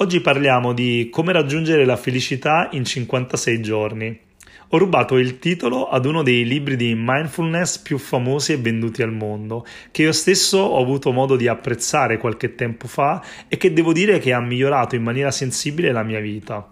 Oggi 0.00 0.20
parliamo 0.20 0.74
di 0.74 1.08
come 1.10 1.32
raggiungere 1.32 1.84
la 1.84 1.96
felicità 1.96 2.68
in 2.70 2.84
56 2.84 3.60
giorni. 3.60 4.20
Ho 4.68 4.78
rubato 4.78 5.16
il 5.16 5.40
titolo 5.40 5.88
ad 5.88 6.06
uno 6.06 6.22
dei 6.22 6.44
libri 6.44 6.76
di 6.76 6.94
mindfulness 6.96 7.78
più 7.78 7.98
famosi 7.98 8.52
e 8.52 8.58
venduti 8.58 9.02
al 9.02 9.10
mondo, 9.10 9.66
che 9.90 10.02
io 10.02 10.12
stesso 10.12 10.58
ho 10.58 10.80
avuto 10.80 11.10
modo 11.10 11.34
di 11.34 11.48
apprezzare 11.48 12.18
qualche 12.18 12.54
tempo 12.54 12.86
fa 12.86 13.20
e 13.48 13.56
che 13.56 13.72
devo 13.72 13.92
dire 13.92 14.20
che 14.20 14.32
ha 14.32 14.40
migliorato 14.40 14.94
in 14.94 15.02
maniera 15.02 15.32
sensibile 15.32 15.90
la 15.90 16.04
mia 16.04 16.20
vita. 16.20 16.64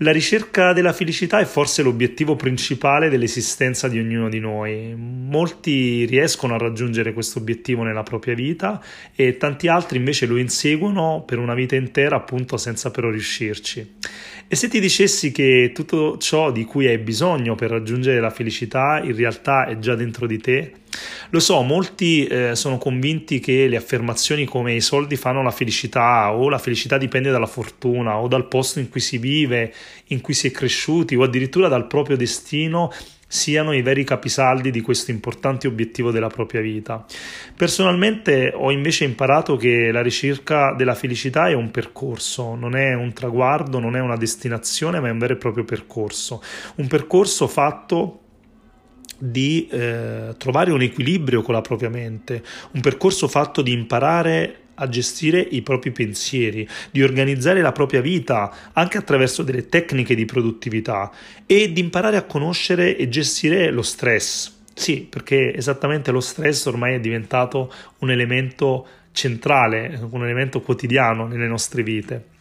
La 0.00 0.12
ricerca 0.12 0.74
della 0.74 0.92
felicità 0.92 1.38
è 1.38 1.46
forse 1.46 1.82
l'obiettivo 1.82 2.36
principale 2.36 3.08
dell'esistenza 3.08 3.88
di 3.88 3.98
ognuno 3.98 4.28
di 4.28 4.40
noi. 4.40 4.94
Molti 4.94 6.04
riescono 6.04 6.54
a 6.54 6.58
raggiungere 6.58 7.14
questo 7.14 7.38
obiettivo 7.38 7.82
nella 7.82 8.02
propria 8.02 8.34
vita 8.34 8.78
e 9.14 9.38
tanti 9.38 9.68
altri 9.68 9.96
invece 9.96 10.26
lo 10.26 10.36
inseguono 10.36 11.24
per 11.26 11.38
una 11.38 11.54
vita 11.54 11.76
intera 11.76 12.16
appunto 12.16 12.58
senza 12.58 12.90
però 12.90 13.08
riuscirci. 13.08 13.94
E 14.46 14.54
se 14.54 14.68
ti 14.68 14.80
dicessi 14.80 15.32
che 15.32 15.72
tutto 15.74 16.18
ciò 16.18 16.52
di 16.52 16.64
cui 16.64 16.86
hai 16.86 16.98
bisogno 16.98 17.54
per 17.54 17.70
raggiungere 17.70 18.20
la 18.20 18.28
felicità 18.28 19.00
in 19.02 19.16
realtà 19.16 19.64
è 19.64 19.78
già 19.78 19.94
dentro 19.94 20.26
di 20.26 20.38
te? 20.38 20.72
Lo 21.30 21.40
so, 21.40 21.62
molti 21.62 22.26
eh, 22.26 22.54
sono 22.54 22.78
convinti 22.78 23.40
che 23.40 23.66
le 23.66 23.76
affermazioni 23.76 24.44
come 24.44 24.74
i 24.74 24.80
soldi 24.80 25.16
fanno 25.16 25.42
la 25.42 25.50
felicità 25.50 26.32
o 26.32 26.48
la 26.48 26.58
felicità 26.58 26.98
dipende 26.98 27.30
dalla 27.30 27.46
fortuna 27.46 28.18
o 28.18 28.28
dal 28.28 28.48
posto 28.48 28.78
in 28.78 28.88
cui 28.88 29.00
si 29.00 29.18
vive, 29.18 29.72
in 30.06 30.20
cui 30.20 30.34
si 30.34 30.48
è 30.48 30.50
cresciuti 30.50 31.16
o 31.16 31.22
addirittura 31.22 31.68
dal 31.68 31.86
proprio 31.86 32.16
destino 32.16 32.92
siano 33.28 33.72
i 33.72 33.82
veri 33.82 34.04
capisaldi 34.04 34.70
di 34.70 34.80
questo 34.80 35.10
importante 35.10 35.66
obiettivo 35.66 36.10
della 36.10 36.28
propria 36.28 36.60
vita. 36.60 37.04
Personalmente 37.56 38.52
ho 38.54 38.70
invece 38.70 39.04
imparato 39.04 39.56
che 39.56 39.90
la 39.90 40.02
ricerca 40.02 40.74
della 40.74 40.94
felicità 40.94 41.48
è 41.48 41.52
un 41.52 41.70
percorso, 41.70 42.54
non 42.54 42.76
è 42.76 42.94
un 42.94 43.12
traguardo, 43.12 43.78
non 43.78 43.96
è 43.96 44.00
una 44.00 44.16
destinazione, 44.16 45.00
ma 45.00 45.08
è 45.08 45.10
un 45.10 45.18
vero 45.18 45.34
e 45.34 45.38
proprio 45.38 45.64
percorso. 45.64 46.42
Un 46.76 46.86
percorso 46.86 47.48
fatto 47.48 48.20
di 49.18 49.68
eh, 49.70 50.34
trovare 50.36 50.72
un 50.72 50.82
equilibrio 50.82 51.42
con 51.42 51.54
la 51.54 51.60
propria 51.60 51.88
mente, 51.88 52.42
un 52.72 52.80
percorso 52.80 53.28
fatto 53.28 53.62
di 53.62 53.72
imparare 53.72 54.60
a 54.76 54.88
gestire 54.88 55.40
i 55.40 55.62
propri 55.62 55.90
pensieri, 55.90 56.68
di 56.90 57.02
organizzare 57.02 57.60
la 57.60 57.72
propria 57.72 58.00
vita 58.00 58.70
anche 58.72 58.98
attraverso 58.98 59.42
delle 59.42 59.68
tecniche 59.68 60.14
di 60.14 60.24
produttività 60.24 61.10
e 61.46 61.72
di 61.72 61.80
imparare 61.80 62.16
a 62.16 62.24
conoscere 62.24 62.96
e 62.96 63.08
gestire 63.08 63.70
lo 63.70 63.82
stress. 63.82 64.54
Sì, 64.74 65.06
perché 65.08 65.54
esattamente 65.54 66.10
lo 66.10 66.20
stress 66.20 66.66
ormai 66.66 66.94
è 66.94 67.00
diventato 67.00 67.72
un 68.00 68.10
elemento 68.10 68.86
centrale, 69.12 69.98
un 70.10 70.22
elemento 70.22 70.60
quotidiano 70.60 71.26
nelle 71.26 71.46
nostre 71.46 71.82
vite. 71.82 72.34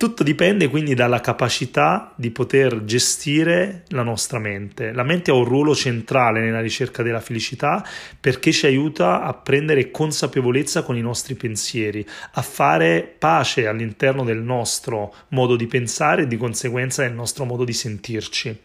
Tutto 0.00 0.22
dipende 0.22 0.68
quindi 0.68 0.94
dalla 0.94 1.20
capacità 1.20 2.14
di 2.16 2.30
poter 2.30 2.84
gestire 2.84 3.82
la 3.88 4.02
nostra 4.02 4.38
mente. 4.38 4.92
La 4.92 5.02
mente 5.02 5.30
ha 5.30 5.34
un 5.34 5.44
ruolo 5.44 5.74
centrale 5.74 6.40
nella 6.40 6.62
ricerca 6.62 7.02
della 7.02 7.20
felicità 7.20 7.86
perché 8.18 8.50
ci 8.50 8.64
aiuta 8.64 9.20
a 9.20 9.34
prendere 9.34 9.90
consapevolezza 9.90 10.84
con 10.84 10.96
i 10.96 11.02
nostri 11.02 11.34
pensieri, 11.34 12.02
a 12.32 12.40
fare 12.40 13.14
pace 13.18 13.66
all'interno 13.66 14.24
del 14.24 14.38
nostro 14.38 15.12
modo 15.28 15.54
di 15.54 15.66
pensare 15.66 16.22
e 16.22 16.26
di 16.26 16.38
conseguenza 16.38 17.02
del 17.02 17.12
nostro 17.12 17.44
modo 17.44 17.64
di 17.64 17.74
sentirci. 17.74 18.58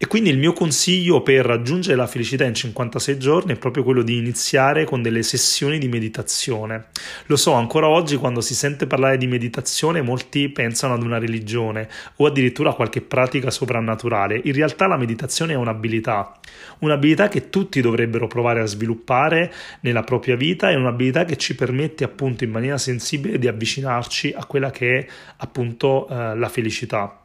E 0.00 0.06
quindi 0.06 0.30
il 0.30 0.38
mio 0.38 0.52
consiglio 0.52 1.22
per 1.24 1.44
raggiungere 1.44 1.96
la 1.96 2.06
felicità 2.06 2.44
in 2.44 2.54
56 2.54 3.18
giorni 3.18 3.52
è 3.54 3.58
proprio 3.58 3.82
quello 3.82 4.02
di 4.02 4.16
iniziare 4.16 4.84
con 4.84 5.02
delle 5.02 5.24
sessioni 5.24 5.78
di 5.78 5.88
meditazione. 5.88 6.90
Lo 7.26 7.34
so, 7.34 7.50
ancora 7.54 7.88
oggi 7.88 8.14
quando 8.14 8.40
si 8.40 8.54
sente 8.54 8.86
parlare 8.86 9.18
di 9.18 9.26
meditazione 9.26 10.02
molti 10.02 10.48
pensano 10.50 10.66
ad 10.94 11.02
una 11.02 11.18
religione 11.18 11.88
o 12.16 12.26
addirittura 12.26 12.70
a 12.70 12.74
qualche 12.74 13.00
pratica 13.00 13.50
sovrannaturale. 13.50 14.40
In 14.44 14.52
realtà 14.52 14.86
la 14.86 14.96
meditazione 14.96 15.52
è 15.52 15.56
un'abilità, 15.56 16.32
un'abilità 16.80 17.28
che 17.28 17.50
tutti 17.50 17.80
dovrebbero 17.80 18.26
provare 18.26 18.60
a 18.60 18.66
sviluppare 18.66 19.52
nella 19.80 20.02
propria 20.02 20.36
vita 20.36 20.70
e 20.70 20.76
un'abilità 20.76 21.24
che 21.24 21.36
ci 21.36 21.54
permette 21.54 22.04
appunto 22.04 22.44
in 22.44 22.50
maniera 22.50 22.78
sensibile 22.78 23.38
di 23.38 23.48
avvicinarci 23.48 24.34
a 24.36 24.44
quella 24.44 24.70
che 24.70 24.98
è 24.98 25.06
appunto 25.38 26.08
eh, 26.08 26.36
la 26.36 26.48
felicità. 26.48 27.24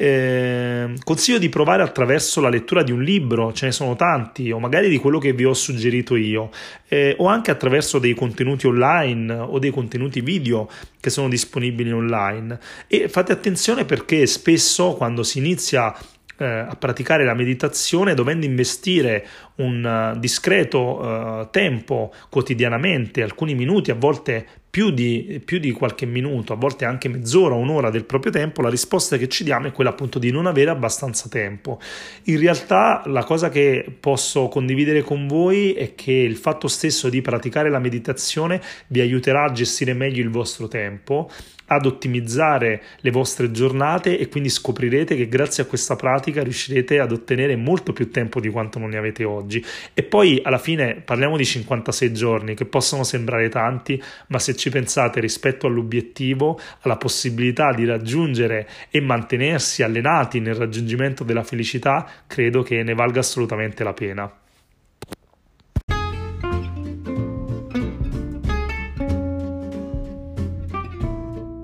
Eh, 0.00 0.94
consiglio 1.02 1.38
di 1.38 1.48
provare 1.48 1.82
attraverso 1.82 2.40
la 2.40 2.48
lettura 2.48 2.84
di 2.84 2.92
un 2.92 3.02
libro, 3.02 3.52
ce 3.52 3.66
ne 3.66 3.72
sono 3.72 3.96
tanti, 3.96 4.52
o 4.52 4.60
magari 4.60 4.88
di 4.88 4.98
quello 4.98 5.18
che 5.18 5.32
vi 5.32 5.44
ho 5.44 5.54
suggerito 5.54 6.14
io, 6.14 6.50
eh, 6.86 7.16
o 7.18 7.26
anche 7.26 7.50
attraverso 7.50 7.98
dei 7.98 8.14
contenuti 8.14 8.68
online 8.68 9.32
o 9.32 9.58
dei 9.58 9.70
contenuti 9.70 10.20
video 10.20 10.70
che 11.00 11.10
sono 11.10 11.28
disponibili 11.28 11.90
online. 11.90 12.58
E 12.86 13.08
fate 13.08 13.32
attenzione 13.32 13.84
perché 13.84 14.26
spesso 14.26 14.94
quando 14.94 15.24
si 15.24 15.38
inizia 15.38 15.92
eh, 16.38 16.46
a 16.46 16.76
praticare 16.78 17.24
la 17.24 17.34
meditazione 17.34 18.14
dovendo 18.14 18.46
investire 18.46 19.26
un 19.58 20.12
uh, 20.14 20.18
discreto 20.18 21.00
uh, 21.00 21.48
tempo 21.50 22.12
quotidianamente, 22.28 23.22
alcuni 23.22 23.54
minuti, 23.54 23.90
a 23.90 23.94
volte 23.94 24.46
più 24.70 24.90
di, 24.90 25.40
più 25.44 25.58
di, 25.58 25.72
qualche 25.72 26.06
minuto, 26.06 26.52
a 26.52 26.56
volte 26.56 26.84
anche 26.84 27.08
mezz'ora, 27.08 27.54
un'ora 27.54 27.90
del 27.90 28.04
proprio 28.04 28.30
tempo, 28.30 28.60
la 28.60 28.68
risposta 28.68 29.16
che 29.16 29.28
ci 29.28 29.42
diamo 29.42 29.66
è 29.66 29.72
quella 29.72 29.90
appunto 29.90 30.18
di 30.18 30.30
non 30.30 30.46
avere 30.46 30.70
abbastanza 30.70 31.28
tempo. 31.28 31.80
In 32.24 32.38
realtà 32.38 33.02
la 33.06 33.24
cosa 33.24 33.48
che 33.48 33.84
posso 33.98 34.48
condividere 34.48 35.02
con 35.02 35.26
voi 35.26 35.72
è 35.72 35.94
che 35.94 36.12
il 36.12 36.36
fatto 36.36 36.68
stesso 36.68 37.08
di 37.08 37.22
praticare 37.22 37.70
la 37.70 37.78
meditazione 37.78 38.60
vi 38.88 39.00
aiuterà 39.00 39.44
a 39.44 39.52
gestire 39.52 39.94
meglio 39.94 40.22
il 40.22 40.30
vostro 40.30 40.68
tempo 40.68 41.30
ad 41.68 41.86
ottimizzare 41.86 42.82
le 43.00 43.10
vostre 43.10 43.50
giornate 43.50 44.18
e 44.18 44.28
quindi 44.28 44.48
scoprirete 44.48 45.16
che 45.16 45.28
grazie 45.28 45.62
a 45.62 45.66
questa 45.66 45.96
pratica 45.96 46.42
riuscirete 46.42 46.98
ad 46.98 47.12
ottenere 47.12 47.56
molto 47.56 47.92
più 47.92 48.10
tempo 48.10 48.40
di 48.40 48.48
quanto 48.48 48.78
non 48.78 48.90
ne 48.90 48.96
avete 48.96 49.24
oggi. 49.48 49.64
E 49.94 50.02
poi 50.02 50.40
alla 50.44 50.58
fine 50.58 50.96
parliamo 50.96 51.36
di 51.36 51.44
56 51.44 52.12
giorni 52.12 52.54
che 52.54 52.66
possono 52.66 53.02
sembrare 53.02 53.48
tanti, 53.48 54.00
ma 54.28 54.38
se 54.38 54.54
ci 54.54 54.70
pensate 54.70 55.20
rispetto 55.20 55.66
all'obiettivo, 55.66 56.60
alla 56.82 56.96
possibilità 56.96 57.72
di 57.72 57.86
raggiungere 57.86 58.68
e 58.90 59.00
mantenersi 59.00 59.82
allenati 59.82 60.40
nel 60.40 60.54
raggiungimento 60.54 61.24
della 61.24 61.42
felicità, 61.42 62.06
credo 62.26 62.62
che 62.62 62.82
ne 62.82 62.94
valga 62.94 63.20
assolutamente 63.20 63.82
la 63.82 63.94
pena. 63.94 64.32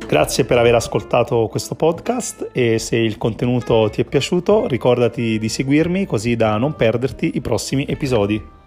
Grazie 0.06 0.44
per 0.44 0.59
aver 0.59 0.75
ascoltato 0.75 1.48
questo 1.48 1.75
podcast 1.75 2.50
e 2.53 2.78
se 2.78 2.97
il 2.97 3.19
contenuto 3.19 3.88
ti 3.91 4.03
è 4.03 4.04
piaciuto 4.04 4.66
ricordati 4.66 5.38
di 5.38 5.48
seguirmi 5.48 6.06
così 6.06 6.37
da 6.37 6.56
non 6.56 6.76
perderti 6.76 7.32
i 7.34 7.41
prossimi 7.41 7.87
episodi. 7.88 8.63